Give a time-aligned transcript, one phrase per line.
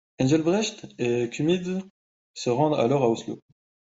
[0.17, 1.85] Engelbrecht et Kummetz
[2.33, 3.39] se rendent alors à Oslo.